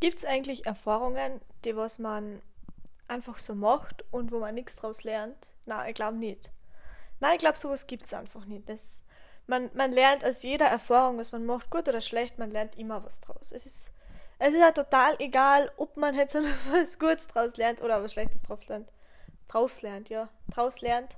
Gibt 0.00 0.18
es 0.18 0.24
eigentlich 0.24 0.66
Erfahrungen, 0.66 1.40
die 1.64 1.76
was 1.76 1.98
man 1.98 2.42
einfach 3.08 3.38
so 3.38 3.54
macht 3.54 4.04
und 4.10 4.32
wo 4.32 4.38
man 4.38 4.54
nichts 4.54 4.76
draus 4.76 5.04
lernt? 5.04 5.54
Nein, 5.64 5.88
ich 5.88 5.94
glaube 5.94 6.16
nicht. 6.16 6.50
Nein, 7.20 7.34
ich 7.34 7.38
glaube, 7.38 7.56
sowas 7.56 7.86
gibt 7.86 8.04
es 8.04 8.12
einfach 8.12 8.44
nicht. 8.44 8.68
Das, 8.68 9.00
man, 9.46 9.70
man 9.74 9.92
lernt 9.92 10.24
aus 10.24 10.42
jeder 10.42 10.66
Erfahrung, 10.66 11.18
was 11.18 11.32
man 11.32 11.46
macht, 11.46 11.70
gut 11.70 11.88
oder 11.88 12.00
schlecht, 12.00 12.38
man 12.38 12.50
lernt 12.50 12.78
immer 12.78 13.04
was 13.04 13.20
draus. 13.20 13.52
Es 13.52 13.64
ist, 13.64 13.90
es 14.38 14.48
ist 14.48 14.60
ja 14.60 14.72
total 14.72 15.16
egal, 15.18 15.72
ob 15.76 15.96
man 15.96 16.14
jetzt 16.14 16.34
was 16.70 16.98
Gutes 16.98 17.28
draus 17.28 17.56
lernt 17.56 17.80
oder 17.80 18.02
was 18.02 18.12
Schlechtes 18.12 18.42
draus 18.42 18.66
lernt. 18.68 18.92
Draus 19.48 19.80
lernt, 19.82 20.08
ja. 20.08 20.28
Draus 20.50 20.80
lernt. 20.80 21.16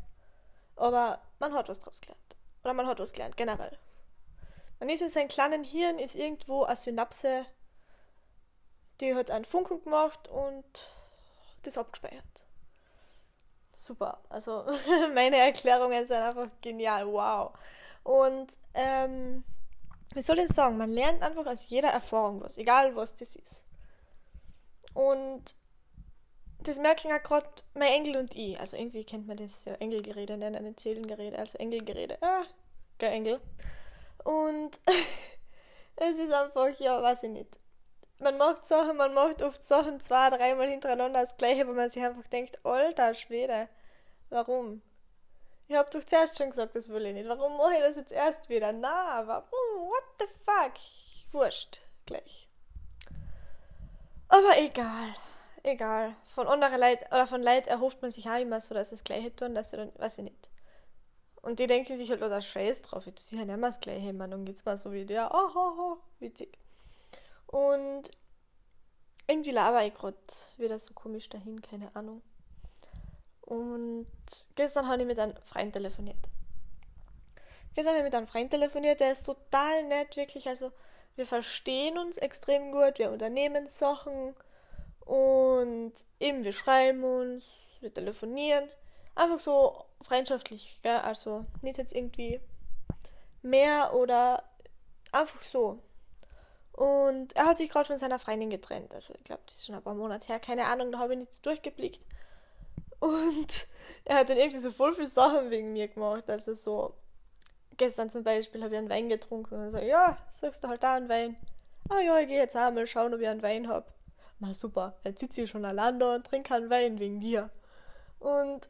Aber 0.77 1.21
man 1.41 1.55
hat 1.55 1.69
was 1.69 1.81
draus 1.81 2.01
gelernt. 2.01 2.37
Oder 2.63 2.75
man 2.75 2.87
hat 2.87 3.01
was 3.01 3.13
gelernt, 3.13 3.37
generell. 3.37 3.77
Man 4.79 4.91
ist 4.91 5.03
in 5.03 5.11
seinem 5.11 5.29
kleinen 5.29 5.65
Hirn, 5.65 5.99
ist 5.99 6.15
irgendwo 6.15 6.63
eine 6.63 6.77
Synapse, 6.77 7.47
die 9.01 9.15
hat 9.15 9.31
einen 9.31 9.45
Funken 9.45 9.83
gemacht 9.83 10.29
und 10.29 10.65
das 11.63 11.79
abgespeichert. 11.79 12.47
Super. 13.77 14.21
Also 14.29 14.65
meine 15.15 15.37
Erklärungen 15.37 16.07
sind 16.07 16.19
einfach 16.19 16.49
genial. 16.61 17.07
Wow. 17.07 17.53
Und 18.03 18.57
ähm, 18.75 19.45
wie 20.15 20.23
soll 20.23 20.39
ich 20.41 20.49
sagen? 20.49 20.77
Man 20.77 20.91
lernt 20.91 21.23
einfach 21.23 21.47
aus 21.47 21.69
jeder 21.69 21.89
Erfahrung 21.91 22.41
was, 22.41 22.59
egal 22.59 22.97
was 22.97 23.15
das 23.15 23.37
ist. 23.37 23.65
Und 24.95 25.55
das 26.61 26.79
merken 26.79 27.09
ja 27.09 27.19
gerade 27.19 27.49
mein 27.75 27.93
Engel 27.93 28.17
und 28.17 28.35
ich. 28.35 28.59
Also 28.59 28.77
irgendwie 28.77 29.05
kennt 29.05 29.29
man 29.29 29.37
das 29.37 29.65
ja 29.65 29.75
Engelgerede 29.75 30.37
nennen, 30.37 30.65
nicht 30.65 30.81
Seelengerede, 30.81 31.39
also 31.39 31.57
Engelgerede. 31.59 32.19
Ah, 32.21 32.45
gell, 32.99 33.13
Engel. 33.13 33.41
Und 34.25 34.81
es 35.97 36.19
ist 36.19 36.33
einfach, 36.33 36.79
ja, 36.81 37.01
weiß 37.01 37.23
ich 37.25 37.31
nicht. 37.31 37.59
Man 38.19 38.37
macht 38.37 38.67
Sachen, 38.67 38.97
man 38.97 39.15
macht 39.15 39.43
oft 39.43 39.65
Sachen 39.65 40.01
zwei, 40.01 40.31
dreimal 40.31 40.69
hintereinander 40.69 41.21
das 41.21 41.37
gleiche, 41.37 41.67
wo 41.69 41.73
man 41.73 41.91
sich 41.91 42.03
einfach 42.03 42.27
denkt, 42.29 42.65
alter 42.65 43.15
Schwede, 43.15 43.69
warum? 44.31 44.83
Ich 45.69 45.77
hab 45.77 45.91
doch 45.91 46.03
zuerst 46.03 46.39
schon 46.39 46.51
gesagt, 46.51 46.75
das 46.75 46.89
will 46.89 47.07
ich 47.07 47.15
nicht. 47.15 47.29
Warum 47.29 47.57
mache 47.57 47.75
ich 47.75 47.81
das 47.81 47.97
jetzt 47.97 48.13
erst 48.13 48.49
wieder? 48.49 48.73
Na, 48.73 49.23
warum? 49.27 49.89
What 49.89 50.05
the 50.19 50.27
fuck? 50.45 50.75
Wurscht, 51.33 51.83
gleich. 52.07 52.49
Aber 54.29 54.59
egal 54.59 55.15
egal. 55.69 56.17
Von 56.35 56.47
anderen 56.47 56.81
Leuten 56.81 57.05
oder 57.07 57.27
von 57.27 57.43
Leuten 57.43 57.69
erhofft 57.69 58.03
man 58.03 58.11
sich 58.11 58.29
auch 58.29 58.41
immer 58.41 58.61
so, 58.61 58.75
dass 58.75 58.91
sie 58.91 58.97
das 58.97 59.05
Gleiche 59.05 59.35
tun, 59.35 59.55
dass 59.55 59.71
sie 59.71 59.77
dann, 59.77 59.93
weiß 59.97 60.19
ich 60.19 60.25
nicht. 60.25 60.51
Und 61.41 61.61
die 61.61 61.67
denken 61.67 61.97
sich 61.97 62.11
halt, 62.11 62.23
oder 62.23 62.43
Scheiß 62.43 62.83
drauf, 62.83 63.07
ich 63.07 63.15
tue 63.15 63.23
sicher 63.23 63.45
nicht 63.45 63.57
mehr 63.57 63.71
das 63.71 63.81
Gleiche, 63.81 64.13
man, 64.13 64.31
dann 64.31 64.45
geht's 64.45 64.65
mal 64.65 64.77
so 64.77 64.93
wie 64.93 65.07
der, 65.07 65.31
oh, 65.33 65.51
oh, 65.55 65.73
oh, 65.79 65.97
witzig. 66.19 66.59
Und 67.49 68.11
irgendwie 69.27 69.51
laber 69.51 69.85
ich 69.85 69.95
gerade 69.95 70.17
wieder 70.57 70.79
so 70.79 70.95
komisch 70.95 71.29
dahin, 71.29 71.61
keine 71.61 71.95
Ahnung. 71.97 72.23
Und 73.41 74.07
gestern 74.55 74.89
habe 74.89 75.03
ich 75.03 75.09
mit 75.09 75.19
einem 75.19 75.37
Freund 75.45 75.73
telefoniert. 75.73 76.29
Gestern 77.75 77.95
habe 77.95 77.99
ich 77.99 78.05
mit 78.05 78.15
einem 78.15 78.27
Freund 78.27 78.51
telefoniert, 78.51 79.01
der 79.01 79.13
ist 79.13 79.25
total 79.25 79.85
nett, 79.85 80.17
wirklich. 80.17 80.49
Also, 80.49 80.73
wir 81.17 81.27
verstehen 81.27 81.99
uns 81.99 82.17
extrem 82.17 82.73
gut, 82.73 82.99
wir 82.99 83.11
unternehmen 83.11 83.69
Sachen 83.69 84.35
und 85.01 85.93
eben, 86.21 86.45
wir 86.45 86.53
schreiben 86.53 87.03
uns, 87.03 87.45
wir 87.81 87.93
telefonieren. 87.93 88.69
Einfach 89.15 89.41
so 89.41 89.87
freundschaftlich, 90.03 90.79
gell? 90.83 90.99
Also 90.99 91.45
nicht 91.63 91.79
jetzt 91.79 91.93
irgendwie 91.93 92.41
mehr 93.43 93.95
oder 93.95 94.45
einfach 95.11 95.43
so. 95.43 95.79
Und 96.79 97.35
er 97.35 97.47
hat 97.47 97.59
sich 97.59 97.71
gerade 97.71 97.87
von 97.87 97.99
seiner 97.99 98.19
Freundin 98.19 98.51
getrennt. 98.51 98.95
Also 98.95 99.15
ich 99.15 99.25
glaube, 99.25 99.43
das 99.47 99.57
ist 99.57 99.67
schon 99.67 99.75
ein 99.75 99.83
paar 99.83 99.95
Monate 99.95 100.29
her. 100.29 100.39
Keine 100.39 100.67
Ahnung, 100.67 100.93
da 100.93 100.99
habe 100.99 101.15
ich 101.15 101.19
nichts 101.19 101.41
durchgeblickt. 101.41 102.01
Und 103.01 103.67
er 104.05 104.19
hat 104.19 104.29
dann 104.29 104.37
irgendwie 104.39 104.59
so 104.59 104.71
voll 104.71 104.95
viele 104.95 105.07
Sachen 105.07 105.51
wegen 105.51 105.73
mir 105.73 105.89
gemacht. 105.89 106.31
Also 106.31 106.55
so, 106.55 106.95
gestern 107.77 108.11
zum 108.11 108.23
Beispiel 108.23 108.63
habe 108.63 108.75
ich 108.75 108.79
einen 108.79 108.91
Wein 108.91 109.09
getrunken 109.09 109.55
und 109.55 109.73
so, 109.73 109.79
ja, 109.79 110.19
sagst 110.31 110.63
du 110.63 110.69
halt 110.69 110.83
da 110.83 110.95
einen 110.95 111.09
Wein. 111.09 111.37
Ah 111.89 112.01
ja, 112.01 112.19
ich 112.19 112.29
gehe 112.29 112.39
jetzt 112.39 112.57
auch 112.57 112.71
mal 112.71 112.87
schauen, 112.87 113.15
ob 113.15 113.21
ich 113.21 113.29
einen 113.29 113.43
Wein 113.43 113.69
habe 113.69 113.87
na 114.41 114.55
super, 114.55 114.95
jetzt 115.05 115.21
sitzt 115.21 115.35
hier 115.35 115.47
schon 115.47 115.65
allein 115.65 115.99
da 115.99 116.15
und 116.15 116.27
trinkt 116.27 116.49
keinen 116.49 116.71
Wein 116.71 116.99
wegen 117.01 117.21
dir. 117.21 117.51
Und 118.21 118.69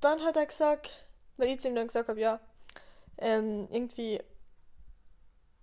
dann 0.00 0.22
hat 0.22 0.36
er 0.36 0.46
gesagt, 0.46 1.06
weil 1.36 1.48
ich 1.48 1.60
zu 1.60 1.68
ihm 1.68 1.74
dann 1.74 1.86
gesagt 1.86 2.08
habe, 2.08 2.20
ja, 2.20 2.40
ähm, 3.18 3.68
irgendwie, 3.70 4.20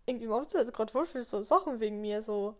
irgendwie 0.08 0.28
machst 0.28 0.54
du 0.54 0.58
jetzt 0.58 0.74
gerade 0.74 0.92
voll 0.92 1.06
viel 1.06 1.24
so 1.24 1.44
Sachen 1.44 1.80
wegen 1.80 2.02
mir, 2.02 2.24
so, 2.24 2.56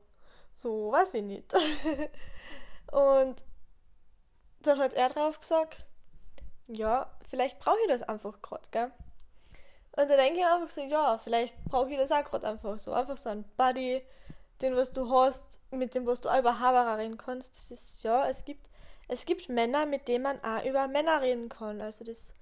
so, 0.58 0.92
weiß 0.92 1.16
ich 1.16 1.24
nicht. 1.24 1.52
und 2.92 3.44
dann 4.62 4.80
hat 4.80 4.94
er 4.94 5.10
drauf 5.10 5.40
gesagt, 5.40 5.86
ja, 6.68 7.10
vielleicht 7.30 7.60
brauche 7.60 7.78
ich 7.84 7.88
das 7.88 8.04
einfach 8.04 8.42
gerade, 8.42 8.68
gell? 8.72 8.92
Und 9.94 10.10
dann 10.10 10.18
denke 10.18 10.40
ich 10.40 10.46
einfach 10.46 10.70
so, 10.70 10.82
ja, 10.82 11.18
vielleicht 11.18 11.56
brauche 11.66 11.90
ich 11.90 11.98
das 11.98 12.12
auch 12.12 12.24
gerade 12.24 12.48
einfach 12.48 12.78
so. 12.78 12.92
Einfach 12.92 13.18
so 13.18 13.30
ein 13.30 13.46
Buddy, 13.56 14.04
den, 14.62 14.76
was 14.76 14.94
du 14.94 15.10
hast, 15.10 15.44
mit 15.72 15.96
dem, 15.96 16.06
was 16.06 16.22
du 16.22 16.30
auch 16.30 16.38
über 16.38 16.60
Haberer 16.60 16.98
reden 16.98 17.18
kannst. 17.18 17.56
Das 17.56 17.72
ist, 17.72 18.04
ja, 18.04 18.28
es 18.28 18.46
gibt, 18.46 18.70
es 19.08 19.26
gibt 19.26 19.50
Männer, 19.50 19.86
mit 19.86 20.08
denen 20.08 20.24
man 20.24 20.44
auch 20.44 20.64
über 20.66 20.88
Männer 20.88 21.22
reden 21.22 21.50
kann. 21.50 21.82
Also 21.82 22.04
das, 22.04 22.34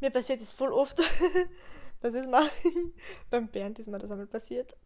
mir 0.00 0.10
passiert 0.10 0.42
das 0.42 0.52
voll 0.52 0.72
oft. 0.72 1.00
das 2.04 2.14
ist 2.14 2.28
mal, 2.28 2.48
beim 3.30 3.48
Bernd 3.48 3.78
ist 3.78 3.88
mir 3.88 3.98
das 3.98 4.10
einmal 4.10 4.26
passiert. 4.26 4.76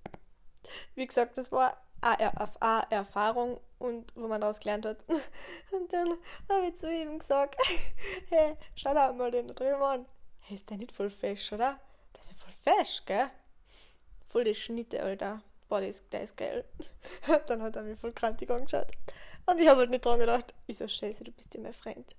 Wie 0.94 1.06
gesagt, 1.06 1.36
das 1.38 1.50
war 1.52 1.76
eine 2.00 2.90
Erfahrung 2.90 3.60
und 3.78 4.12
wo 4.14 4.28
man 4.28 4.40
daraus 4.40 4.60
gelernt 4.60 4.86
hat. 4.86 4.98
Und 5.72 5.92
dann 5.92 6.16
habe 6.48 6.68
ich 6.68 6.76
zu 6.76 6.90
ihm 6.90 7.18
gesagt, 7.18 7.56
hey, 8.28 8.56
schau 8.76 8.94
da 8.94 9.12
mal 9.12 9.30
den 9.30 9.48
da 9.48 9.54
drüben 9.54 9.82
an. 9.82 10.06
Hey, 10.40 10.56
ist 10.56 10.70
der 10.70 10.76
nicht 10.76 10.92
voll 10.92 11.10
fesch, 11.10 11.52
oder? 11.52 11.80
Der 12.14 12.22
ist 12.22 12.30
ja 12.30 12.36
voll 12.36 12.52
fesch, 12.52 13.04
gell? 13.04 13.30
Voll 14.24 14.44
die 14.44 14.54
Schnitte, 14.54 15.02
Alter 15.02 15.42
boah, 15.68 15.80
der 15.80 15.90
ist, 15.90 16.12
der 16.12 16.22
ist 16.22 16.36
geil. 16.36 16.64
dann 17.46 17.62
hat 17.62 17.76
er 17.76 17.82
mich 17.82 17.98
voll 17.98 18.12
krantig 18.12 18.50
angeschaut. 18.50 18.90
Und 19.46 19.60
ich 19.60 19.68
habe 19.68 19.80
halt 19.80 19.90
nicht 19.90 20.04
dran 20.04 20.18
gedacht, 20.18 20.54
ich 20.66 20.76
so, 20.76 20.88
scheiße, 20.88 21.24
du 21.24 21.32
bist 21.32 21.54
ja 21.54 21.60
mein 21.60 21.72
Freund. 21.72 22.14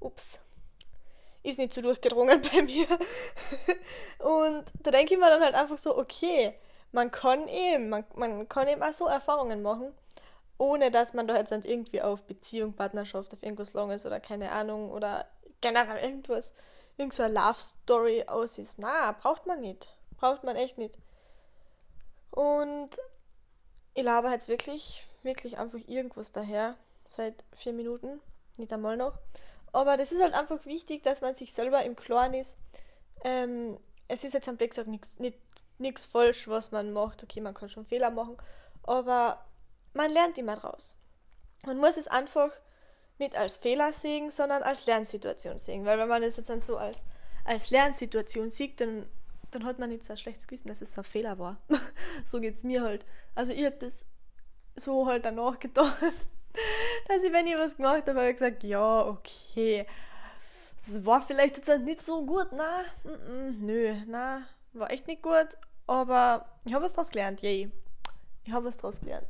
Ups. 0.00 0.38
Ist 1.42 1.58
nicht 1.58 1.74
so 1.74 1.80
durchgedrungen 1.80 2.40
bei 2.52 2.62
mir. 2.62 2.86
und 4.18 4.64
da 4.82 4.90
denke 4.90 5.14
ich 5.14 5.20
mir 5.20 5.28
dann 5.28 5.42
halt 5.42 5.54
einfach 5.54 5.78
so, 5.78 5.96
okay, 5.96 6.54
man 6.92 7.10
kann 7.10 7.48
eben, 7.48 7.88
man, 7.88 8.04
man 8.14 8.48
kann 8.48 8.68
eben 8.68 8.82
auch 8.82 8.92
so 8.92 9.06
Erfahrungen 9.06 9.62
machen, 9.62 9.92
ohne 10.58 10.90
dass 10.90 11.14
man 11.14 11.26
da 11.26 11.36
jetzt 11.36 11.52
irgendwie 11.52 12.02
auf 12.02 12.24
Beziehung, 12.24 12.74
Partnerschaft, 12.74 13.32
auf 13.32 13.42
irgendwas 13.42 13.72
Langes 13.72 14.06
oder 14.06 14.20
keine 14.20 14.52
Ahnung 14.52 14.90
oder 14.90 15.26
generell 15.60 16.04
irgendwas, 16.04 16.52
irgendeine 16.96 17.34
Love 17.34 17.58
Story 17.58 18.24
aus 18.26 18.58
ist. 18.58 18.78
Na, 18.78 19.12
braucht 19.12 19.46
man 19.46 19.60
nicht. 19.60 19.88
Braucht 20.18 20.44
man 20.44 20.56
echt 20.56 20.78
nicht. 20.78 20.98
Und 22.30 22.90
ich 23.94 24.04
laber 24.04 24.30
jetzt 24.30 24.48
wirklich, 24.48 25.06
wirklich 25.22 25.58
einfach 25.58 25.78
irgendwas 25.86 26.32
daher. 26.32 26.76
Seit 27.06 27.44
vier 27.52 27.72
Minuten. 27.72 28.20
Nicht 28.56 28.72
einmal 28.72 28.96
noch. 28.96 29.14
Aber 29.72 29.96
das 29.96 30.12
ist 30.12 30.22
halt 30.22 30.34
einfach 30.34 30.64
wichtig, 30.66 31.02
dass 31.02 31.20
man 31.20 31.34
sich 31.34 31.52
selber 31.52 31.82
im 31.84 31.96
Klaren 31.96 32.34
ist. 32.34 32.56
Ähm, 33.24 33.78
es 34.08 34.24
ist 34.24 34.34
jetzt 34.34 34.48
am 34.48 34.56
Blick 34.56 34.74
nichts 35.78 36.06
falsch, 36.06 36.48
was 36.48 36.70
man 36.70 36.92
macht. 36.92 37.22
Okay, 37.22 37.40
man 37.40 37.54
kann 37.54 37.68
schon 37.68 37.86
Fehler 37.86 38.10
machen. 38.10 38.36
Aber 38.82 39.44
man 39.94 40.10
lernt 40.10 40.38
immer 40.38 40.56
draus. 40.56 40.98
Man 41.64 41.78
muss 41.78 41.96
es 41.96 42.08
einfach 42.08 42.50
nicht 43.18 43.36
als 43.36 43.56
Fehler 43.56 43.92
sehen, 43.92 44.30
sondern 44.30 44.62
als 44.62 44.86
Lernsituation 44.86 45.58
sehen. 45.58 45.84
Weil 45.84 45.98
wenn 45.98 46.08
man 46.08 46.22
es 46.22 46.36
jetzt 46.36 46.50
dann 46.50 46.62
so 46.62 46.76
als, 46.76 47.00
als 47.44 47.70
Lernsituation 47.70 48.50
sieht, 48.50 48.80
dann 48.80 49.06
dann 49.52 49.64
hat 49.64 49.78
man 49.78 49.90
nicht 49.90 50.04
so 50.04 50.14
ein 50.14 50.16
schlechtes 50.16 50.46
Gewissen, 50.46 50.68
dass 50.68 50.80
es 50.80 50.94
so 50.94 51.02
ein 51.02 51.04
Fehler 51.04 51.38
war. 51.38 51.58
so 52.26 52.40
geht 52.40 52.56
es 52.56 52.64
mir 52.64 52.82
halt. 52.82 53.04
Also 53.34 53.52
ich 53.52 53.64
habe 53.64 53.76
das 53.76 54.04
so 54.74 55.06
halt 55.06 55.24
danach 55.24 55.58
gedacht, 55.58 55.96
dass 57.08 57.22
ich, 57.22 57.32
wenn 57.32 57.46
ich 57.46 57.56
was 57.56 57.76
gemacht 57.76 58.06
habe, 58.06 58.20
habe 58.20 58.30
ich 58.30 58.36
gesagt, 58.36 58.64
ja, 58.64 59.06
okay. 59.06 59.86
Es 60.76 61.04
war 61.06 61.22
vielleicht 61.22 61.56
jetzt 61.56 61.78
nicht 61.80 62.02
so 62.02 62.26
gut, 62.26 62.48
na, 62.52 62.84
nö, 63.60 63.94
na, 64.06 64.46
war 64.72 64.90
echt 64.90 65.06
nicht 65.06 65.22
gut, 65.22 65.48
aber 65.86 66.46
ich 66.64 66.72
habe 66.72 66.84
was 66.84 66.92
daraus 66.92 67.10
gelernt, 67.10 67.40
yay. 67.40 67.70
Ich 68.44 68.52
habe 68.52 68.66
was 68.66 68.76
daraus 68.76 69.00
gelernt. 69.00 69.28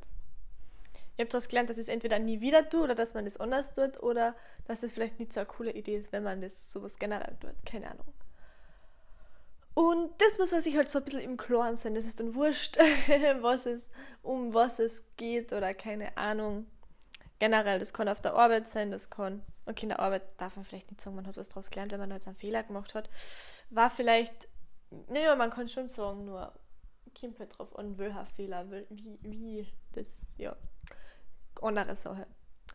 Ich 1.17 1.21
habe 1.21 1.29
daraus 1.29 1.49
gelernt, 1.49 1.69
dass 1.69 1.77
ich 1.77 1.83
es 1.83 1.89
entweder 1.89 2.19
nie 2.19 2.41
wieder 2.41 2.69
tue 2.69 2.83
oder 2.83 2.95
dass 2.95 3.13
man 3.13 3.27
das 3.27 3.37
anders 3.37 3.75
tut 3.75 4.03
oder 4.03 4.35
dass 4.67 4.83
es 4.83 4.95
vielleicht 4.95 5.19
nicht 5.19 5.33
so 5.33 5.41
eine 5.41 5.47
coole 5.47 5.73
Idee 5.73 5.97
ist, 5.97 6.11
wenn 6.13 6.23
man 6.23 6.41
das 6.41 6.73
sowas 6.73 6.99
generell 6.99 7.37
tut. 7.39 7.55
Keine 7.67 7.91
Ahnung. 7.91 8.15
Und 9.75 10.11
das 10.21 10.39
muss 10.39 10.53
man 10.53 10.61
sich 10.61 10.77
halt 10.77 10.89
so 10.89 10.99
ein 10.99 11.05
bisschen 11.05 11.21
im 11.21 11.37
Klaren 11.37 11.77
sein. 11.77 11.95
Das 11.95 12.07
ist 12.07 12.21
dann 12.21 12.35
wurscht, 12.35 12.79
was 13.41 13.67
es, 13.67 13.89
um 14.23 14.53
was 14.55 14.79
es 14.79 15.05
geht 15.17 15.53
oder 15.53 15.75
keine 15.75 16.17
Ahnung. 16.17 16.67
Generell, 17.43 17.81
das 17.81 17.93
kann 17.93 18.09
auf 18.09 18.21
der 18.21 18.35
Arbeit 18.35 18.69
sein, 18.69 18.93
das 18.93 19.11
kann. 19.11 19.43
Okay, 19.67 19.83
in 19.83 19.89
der 19.89 19.99
Arbeit 19.99 20.23
darf 20.37 20.55
man 20.55 20.65
vielleicht 20.65 20.93
nicht 20.93 21.01
sagen, 21.01 21.17
man 21.17 21.27
hat 21.27 21.37
was 21.37 21.49
daraus 21.49 21.71
gelernt, 21.71 21.91
wenn 21.91 21.99
man 21.99 22.13
jetzt 22.13 22.29
einen 22.29 22.37
Fehler 22.37 22.63
gemacht 22.63 22.95
hat. 22.95 23.11
War 23.69 23.91
vielleicht, 23.91 24.47
naja, 25.09 25.35
man 25.35 25.51
kann 25.51 25.67
schon 25.67 25.89
sagen, 25.89 26.25
nur 26.25 26.53
kommt 27.21 27.41
halt 27.41 27.59
drauf 27.59 27.77
an, 27.77 27.99
welcher 27.99 28.27
Fehler, 28.27 28.71
wie, 28.71 29.19
wie 29.23 29.67
das, 29.91 30.07
ja, 30.39 30.55
andere 31.61 31.97
Sache. 31.97 32.29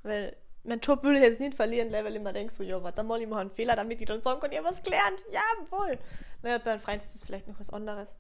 Weil 0.04 0.36
mein 0.66 0.82
Job 0.82 1.02
will 1.04 1.16
ich 1.16 1.22
jetzt 1.22 1.40
nicht 1.40 1.56
verlieren, 1.56 1.90
weil 1.94 2.08
ich 2.08 2.16
immer 2.16 2.34
denke, 2.34 2.54
so, 2.54 2.62
ja, 2.62 2.84
warte 2.84 3.04
mal, 3.04 3.22
ich 3.22 3.28
mache 3.30 3.40
einen 3.40 3.52
Fehler, 3.52 3.78
damit 3.78 4.02
ich 4.02 4.06
dann 4.06 4.22
sagen 4.22 4.42
kann, 4.42 4.52
ich 4.52 4.58
habe 4.58 4.68
was 4.68 4.84
gelernt. 4.84 5.22
Jawohl. 5.32 5.98
Naja, 6.42 6.58
bei 6.58 6.72
einem 6.72 6.82
Freund 6.82 7.02
ist 7.02 7.16
das 7.16 7.24
vielleicht 7.24 7.48
noch 7.48 7.58
was 7.58 7.70
anderes. 7.70 8.18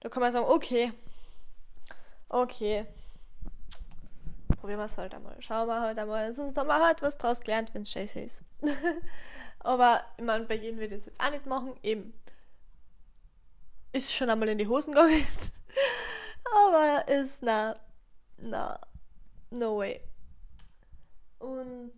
Da 0.00 0.08
kann 0.08 0.22
man 0.22 0.32
sagen, 0.32 0.46
okay, 0.48 0.92
okay, 2.28 2.84
probieren 4.64 4.80
wir 4.80 4.86
es 4.86 4.96
halt 4.96 5.14
einmal. 5.14 5.36
Schauen 5.42 5.68
wir 5.68 5.78
halt 5.78 5.98
einmal. 5.98 6.32
Sonst 6.32 6.56
haben 6.56 6.68
wir 6.68 6.82
halt 6.82 7.02
was 7.02 7.18
draus 7.18 7.40
gelernt, 7.40 7.74
wenn 7.74 7.82
es 7.82 7.92
scheiße 7.92 8.18
ist. 8.18 8.42
Aber 9.58 10.02
ich 10.16 10.24
meine, 10.24 10.46
bei 10.46 10.54
jedem 10.54 10.80
wird 10.80 10.90
das 10.90 11.04
jetzt 11.04 11.20
auch 11.20 11.30
nicht 11.30 11.44
machen. 11.44 11.78
Eben. 11.82 12.14
Ist 13.92 14.14
schon 14.14 14.30
einmal 14.30 14.48
in 14.48 14.56
die 14.56 14.66
Hosen 14.66 14.94
gegangen. 14.94 15.22
Aber 16.66 17.06
ist 17.08 17.42
na, 17.42 17.74
na, 18.38 18.80
no 19.50 19.76
way. 19.76 20.00
Und 21.40 21.92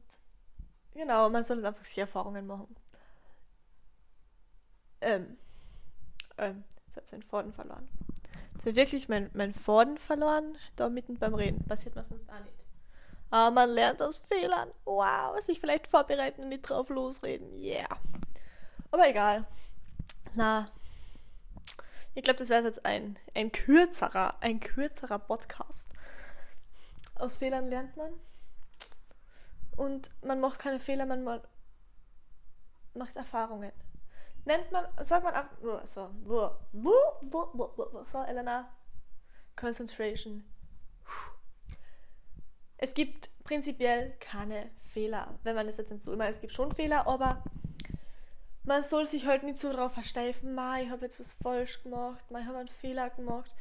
genau, 0.92 1.30
man 1.30 1.44
soll 1.44 1.64
einfach 1.64 1.84
sich 1.84 1.98
Erfahrungen 1.98 2.48
machen. 2.48 2.74
Ähm, 5.02 5.38
ähm, 6.36 6.64
jetzt 6.86 6.96
hat 6.96 7.06
seinen 7.06 7.22
Faden 7.22 7.52
verloren. 7.52 7.88
Jetzt 8.56 8.64
habe 8.64 8.76
wirklich 8.76 9.08
mein, 9.10 9.28
mein 9.34 9.52
Faden 9.52 9.98
verloren, 9.98 10.56
da 10.76 10.88
mitten 10.88 11.18
beim 11.18 11.34
Reden. 11.34 11.62
Passiert 11.66 11.94
mir 11.94 12.02
sonst 12.02 12.26
auch 12.30 12.40
nicht. 12.40 12.64
Aber 13.28 13.50
man 13.54 13.68
lernt 13.68 14.00
aus 14.00 14.16
Fehlern. 14.16 14.70
Wow, 14.86 15.38
sich 15.40 15.60
vielleicht 15.60 15.86
vorbereiten 15.86 16.40
und 16.40 16.48
nicht 16.48 16.62
drauf 16.62 16.88
losreden. 16.88 17.54
Yeah. 17.58 17.86
Aber 18.90 19.06
egal. 19.10 19.44
Na, 20.34 20.70
ich 22.14 22.22
glaube, 22.22 22.38
das 22.38 22.48
wäre 22.48 22.64
jetzt 22.64 22.86
ein, 22.86 23.18
ein 23.34 23.52
kürzerer, 23.52 24.36
ein 24.40 24.58
kürzerer 24.58 25.18
Podcast. 25.18 25.90
Aus 27.16 27.36
Fehlern 27.36 27.68
lernt 27.68 27.94
man. 27.98 28.14
Und 29.76 30.10
man 30.24 30.40
macht 30.40 30.60
keine 30.60 30.80
Fehler, 30.80 31.04
man 31.04 31.24
macht 32.94 33.16
Erfahrungen. 33.16 33.72
Nennt 34.46 34.70
man, 34.70 34.86
sagt 35.02 35.24
man 35.24 35.34
ab, 35.34 35.50
so, 35.84 36.08
so, 37.84 38.22
Elena, 38.22 38.68
Concentration. 39.56 40.44
Es 42.76 42.94
gibt 42.94 43.30
prinzipiell 43.42 44.12
keine 44.20 44.70
Fehler, 44.88 45.36
wenn 45.42 45.56
man 45.56 45.66
das 45.66 45.78
jetzt 45.78 46.00
so 46.00 46.12
immer, 46.12 46.28
es 46.28 46.40
gibt 46.40 46.52
schon 46.52 46.70
Fehler, 46.70 47.08
aber 47.08 47.42
man 48.62 48.84
soll 48.84 49.04
sich 49.04 49.26
halt 49.26 49.42
nicht 49.42 49.58
so 49.58 49.72
drauf 49.72 49.94
versteifen, 49.94 50.54
ma, 50.54 50.78
ich 50.78 50.90
habe 50.90 51.06
jetzt 51.06 51.18
was 51.18 51.34
falsch 51.34 51.82
gemacht, 51.82 52.30
ma, 52.30 52.38
ich 52.38 52.46
habe 52.46 52.58
einen 52.58 52.68
Fehler 52.68 53.10
gemacht, 53.10 53.52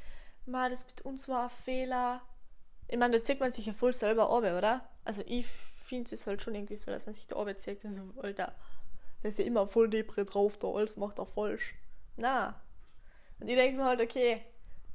ma, 0.45 0.69
das 0.69 0.85
mit 0.85 1.01
uns 1.01 1.27
war 1.27 1.45
ein 1.45 1.49
Fehler. 1.49 2.21
Ich 2.87 2.97
meine, 2.99 3.17
da 3.17 3.23
zieht 3.23 3.39
man 3.39 3.49
sich 3.49 3.65
ja 3.65 3.73
voll 3.73 3.93
selber 3.93 4.29
ab, 4.29 4.43
oder? 4.43 4.87
Also 5.03 5.23
ich 5.25 5.47
finde 5.47 6.13
es 6.13 6.27
halt 6.27 6.43
schon 6.43 6.53
irgendwie 6.53 6.75
so, 6.75 6.91
dass 6.91 7.07
man 7.07 7.15
sich 7.15 7.25
da 7.25 7.37
Arbeit 7.37 7.59
zeigt, 7.59 7.85
also, 7.85 8.01
Alter, 8.21 8.53
der 9.25 9.29
ist 9.29 9.39
ja 9.39 9.45
immer 9.45 9.65
voll 9.65 9.89
Depre 9.89 10.23
drauf, 10.23 10.55
da 10.59 10.67
alles 10.67 10.97
macht 10.97 11.17
er 11.17 11.25
falsch. 11.25 11.73
Na. 12.15 12.61
Und 13.39 13.47
ich 13.47 13.55
denke 13.55 13.75
mir 13.75 13.85
halt, 13.85 13.99
okay, 13.99 14.45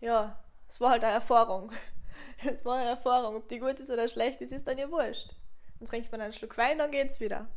ja, 0.00 0.41
es 0.69 0.81
war 0.81 0.91
halt 0.91 1.03
eine 1.03 1.15
Erfahrung. 1.15 1.73
Es 2.44 2.65
war 2.65 2.79
eine 2.79 2.91
Erfahrung. 2.91 3.35
Ob 3.35 3.49
die 3.49 3.59
gut 3.59 3.79
ist 3.81 3.91
oder 3.91 4.06
schlecht 4.06 4.41
ist, 4.41 4.53
ist 4.53 4.67
dann 4.69 4.79
ja 4.79 4.88
wurscht. 4.88 5.35
Dann 5.79 5.88
trinkt 5.88 6.12
man 6.12 6.21
einen 6.21 6.32
Schluck 6.32 6.56
Wein, 6.56 6.79
dann 6.79 6.93
geht's 6.93 7.19
wieder. 7.19 7.49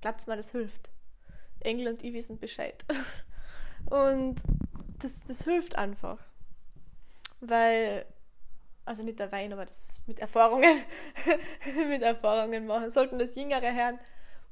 Glaubt's 0.00 0.26
mal, 0.26 0.38
das 0.38 0.52
hilft. 0.52 0.90
Engel 1.60 1.88
und 1.88 2.02
ich 2.02 2.14
wissen 2.14 2.38
Bescheid. 2.38 2.82
Und 3.90 4.36
das, 5.00 5.22
das 5.22 5.44
hilft 5.44 5.76
einfach. 5.76 6.18
Weil 7.40 8.06
also 8.86 9.02
nicht 9.02 9.18
der 9.18 9.30
Wein, 9.32 9.52
aber 9.52 9.66
das 9.66 10.00
mit 10.06 10.18
Erfahrungen, 10.18 10.82
mit 11.88 12.02
Erfahrungen 12.02 12.66
machen. 12.66 12.90
Sollten 12.90 13.18
das 13.18 13.34
jüngere 13.34 13.70
Herren 13.70 14.00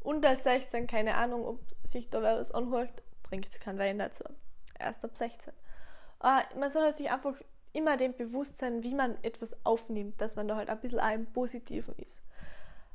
unter 0.00 0.34
16, 0.34 0.86
keine 0.86 1.16
Ahnung, 1.16 1.44
ob 1.44 1.60
sich 1.84 2.10
da 2.10 2.22
was 2.22 2.52
anhört, 2.52 3.02
trinkt 3.28 3.60
kein 3.60 3.78
Wein 3.78 3.98
dazu. 3.98 4.24
Erst 4.78 5.04
ab 5.04 5.16
16. 5.16 5.52
Aber 6.20 6.42
man 6.58 6.70
soll 6.70 6.92
sich 6.92 7.10
einfach 7.10 7.34
immer 7.72 7.96
dem 7.96 8.14
bewusst 8.14 8.58
sein, 8.58 8.82
wie 8.82 8.94
man 8.94 9.22
etwas 9.22 9.56
aufnimmt, 9.64 10.20
dass 10.20 10.36
man 10.36 10.48
da 10.48 10.56
halt 10.56 10.70
ein 10.70 10.80
bisschen 10.80 11.00
auch 11.00 11.12
im 11.12 11.26
Positiven 11.26 11.94
ist. 11.96 12.20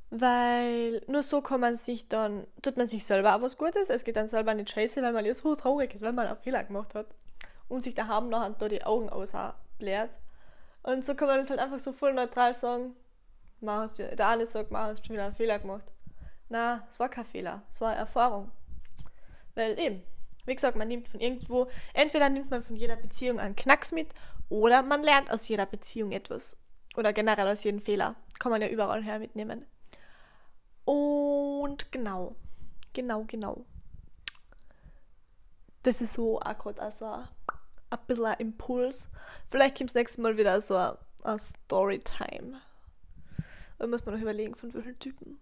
Weil 0.10 1.02
nur 1.08 1.24
so 1.24 1.42
kann 1.42 1.60
man 1.60 1.76
sich 1.76 2.08
dann, 2.08 2.46
tut 2.62 2.78
man 2.78 2.88
sich 2.88 3.06
selber 3.06 3.36
auch 3.36 3.42
was 3.42 3.58
Gutes, 3.58 3.90
es 3.90 4.04
geht 4.04 4.16
dann 4.16 4.28
selber 4.28 4.54
nicht 4.54 4.70
scheiße, 4.70 5.02
weil 5.02 5.14
man 5.14 5.26
ja 5.26 5.34
so 5.34 5.56
traurig 5.56 5.94
ist, 5.96 6.02
weil 6.02 6.14
man 6.14 6.28
einen 6.28 6.38
Fehler 6.38 6.64
gemacht 6.64 6.94
hat 6.94 7.08
und 7.68 7.84
sich 7.84 7.96
daheim 7.96 8.30
nachher 8.30 8.52
da 8.52 8.68
die 8.68 8.84
Augen 8.84 9.10
ausbläht 9.10 10.10
und 10.84 11.06
so 11.06 11.16
kann 11.16 11.30
man 11.30 11.40
das 11.40 11.50
halt 11.50 11.62
einfach 11.62 11.80
so 11.80 11.92
voll 11.92 12.14
neutral 12.14 12.54
sagen. 12.54 12.96
Du, 13.62 14.16
der 14.16 14.28
eine 14.28 14.46
sagt, 14.46 14.72
man 14.72 14.88
hast 14.88 15.06
schon 15.06 15.14
wieder 15.14 15.26
einen 15.26 15.34
Fehler 15.34 15.58
gemacht. 15.58 15.93
Na, 16.54 16.86
es 16.88 17.00
war 17.00 17.10
kein 17.10 17.26
Fehler, 17.26 17.64
es 17.72 17.82
war 17.82 17.96
Erfahrung. 17.96 18.52
Weil 19.56 19.80
eben, 19.80 20.04
wie 20.46 20.54
gesagt, 20.54 20.78
man 20.78 20.88
nimmt 20.88 21.10
von 21.10 21.20
irgendwo, 21.20 21.68
entweder 21.96 22.30
nimmt 22.30 22.52
man 22.52 22.62
von 22.62 22.76
jeder 22.76 22.96
Beziehung 22.96 23.40
einen 23.40 23.56
Knacks 23.56 23.92
mit 23.92 24.14
oder 24.50 24.84
man 24.84 25.02
lernt 25.02 25.32
aus 25.32 25.48
jeder 25.48 25.66
Beziehung 25.66 26.12
etwas. 26.12 26.56
Oder 26.96 27.12
generell 27.12 27.48
aus 27.48 27.64
jedem 27.64 27.82
Fehler. 27.82 28.16
Kann 28.38 28.52
man 28.52 28.62
ja 28.62 28.68
überall 28.68 29.02
her 29.02 29.18
mitnehmen. 29.18 29.66
Und 30.86 31.92
genau, 31.92 32.36
genau, 32.94 33.24
genau. 33.26 33.66
Das 35.82 36.02
ist 36.02 36.14
so 36.14 36.38
gerade 36.38 36.80
also 36.84 37.06
ein 37.08 38.00
bisschen 38.06 38.26
ein 38.26 38.38
Impuls. 38.38 39.10
Vielleicht 39.48 39.80
kommt 39.80 39.90
das 39.90 39.96
nächste 39.96 40.22
Mal 40.22 40.38
wieder 40.38 40.62
so 40.62 40.76
ein 40.76 41.40
Storytime. 41.40 42.62
Da 43.80 43.88
muss 43.88 44.06
man 44.06 44.14
noch 44.14 44.22
überlegen, 44.22 44.54
von 44.54 44.72
welchen 44.76 45.00
Typen. 45.00 45.40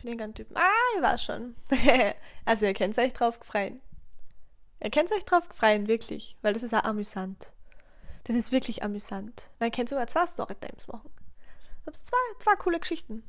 Von 0.00 0.08
irgendeinem 0.08 0.34
Typen. 0.34 0.56
Ah, 0.56 0.96
ich 0.96 1.02
weiß 1.02 1.22
schon. 1.24 1.56
also 2.44 2.66
ihr 2.66 2.74
könnt 2.74 2.96
euch 2.98 3.12
drauf 3.12 3.40
gefreien. 3.40 3.80
Ihr 4.80 4.90
könnt 4.90 5.10
euch 5.12 5.24
drauf 5.24 5.48
gefreien, 5.48 5.88
wirklich. 5.88 6.36
Weil 6.42 6.54
das 6.54 6.62
ist 6.62 6.74
auch 6.74 6.84
amüsant. 6.84 7.50
Das 8.24 8.36
ist 8.36 8.52
wirklich 8.52 8.82
amüsant. 8.82 9.50
Dann 9.58 9.72
könnt 9.72 9.88
ihr 9.90 9.96
sogar 9.96 10.06
zwei 10.06 10.26
Storytimes 10.26 10.86
machen. 10.86 11.10
Hab's 11.86 12.04
zwei, 12.04 12.16
zwei 12.38 12.54
coole 12.56 12.78
Geschichten. 12.78 13.24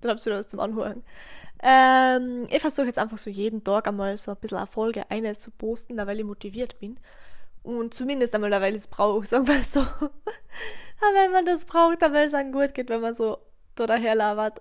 Dann 0.00 0.10
habt 0.10 0.20
ihr 0.20 0.26
wieder 0.26 0.38
was 0.38 0.48
zum 0.48 0.60
Anhören. 0.60 1.04
Ähm, 1.62 2.46
ich 2.50 2.60
versuche 2.60 2.86
jetzt 2.86 2.98
einfach 2.98 3.16
so 3.16 3.30
jeden 3.30 3.64
Tag 3.64 3.88
einmal 3.88 4.16
so 4.18 4.32
ein 4.32 4.36
bisschen 4.36 4.58
Erfolge 4.58 5.10
eine 5.10 5.38
zu 5.38 5.50
posten, 5.50 5.96
da 5.96 6.06
weil 6.06 6.18
ich 6.18 6.26
motiviert 6.26 6.78
bin. 6.80 7.00
Und 7.62 7.94
zumindest 7.94 8.34
einmal, 8.34 8.50
weil 8.50 8.74
ich 8.74 8.82
es 8.82 8.88
brauche, 8.88 9.24
sagen 9.26 9.48
wir 9.48 9.62
so. 9.62 9.86
wenn 11.14 11.32
man 11.32 11.46
das 11.46 11.64
braucht, 11.64 12.02
da 12.02 12.12
weil 12.12 12.26
es 12.26 12.34
einem 12.34 12.52
gut 12.52 12.74
geht, 12.74 12.90
wenn 12.90 13.00
man 13.00 13.14
so 13.14 13.38
da 13.74 13.86
daher 13.86 14.14
labert. 14.14 14.60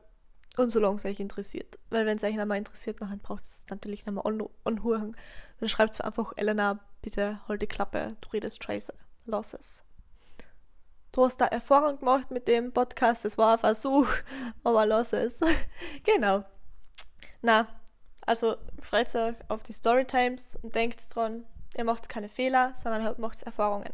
Und 0.56 0.70
solange 0.70 0.98
es 0.98 1.06
euch 1.06 1.20
interessiert. 1.20 1.80
Weil 1.90 2.06
wenn 2.06 2.18
es 2.18 2.24
euch 2.24 2.36
nochmal 2.36 2.60
interessiert, 2.60 3.02
dann 3.02 3.20
braucht 3.20 3.44
es 3.44 3.64
natürlich 3.70 4.06
nochmal 4.06 4.48
anhören. 4.64 5.16
Dann 5.60 5.70
schreibt 5.70 5.94
es 5.94 6.02
einfach, 6.02 6.34
Elena, 6.36 6.80
bitte 7.02 7.42
halt 7.48 7.62
die 7.62 7.68
Klappe, 7.68 8.16
du 8.22 8.30
redest 8.30 8.64
scheiße. 8.64 8.94
Lass 9.26 9.54
es. 9.54 9.84
Du 11.12 11.24
hast 11.24 11.38
da 11.38 11.46
Erfahrung 11.46 12.00
gemacht 12.00 12.32
mit 12.32 12.48
dem 12.48 12.72
Podcast, 12.72 13.24
das 13.24 13.38
war 13.38 13.54
ein 13.54 13.60
Versuch, 13.60 14.08
aber 14.64 14.86
lass 14.86 15.14
es. 15.14 15.40
genau. 16.04 16.44
Na, 17.42 17.68
also 18.26 18.56
freut 18.82 19.14
euch 19.16 19.36
auf 19.48 19.64
die 19.64 19.74
Storytimes 19.74 20.58
und 20.62 20.76
denkt 20.76 21.04
dran, 21.14 21.46
ihr 21.78 21.84
macht 21.84 22.10
keine 22.10 22.30
Fehler, 22.30 22.74
sondern 22.76 23.20
macht 23.20 23.44
Erfahrungen. 23.44 23.94